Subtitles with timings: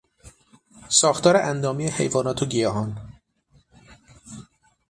[0.89, 3.13] ساختار اندامی حیوانات و گیاهان